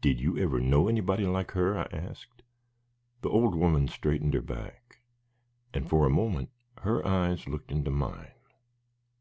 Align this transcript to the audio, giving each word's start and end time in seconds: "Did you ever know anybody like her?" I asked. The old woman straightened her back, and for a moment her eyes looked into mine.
"Did 0.00 0.20
you 0.20 0.38
ever 0.38 0.60
know 0.60 0.86
anybody 0.86 1.26
like 1.26 1.50
her?" 1.50 1.76
I 1.76 1.88
asked. 1.90 2.42
The 3.22 3.28
old 3.28 3.56
woman 3.56 3.88
straightened 3.88 4.32
her 4.34 4.40
back, 4.40 5.00
and 5.74 5.88
for 5.90 6.06
a 6.06 6.10
moment 6.10 6.50
her 6.82 7.04
eyes 7.04 7.48
looked 7.48 7.72
into 7.72 7.90
mine. 7.90 8.30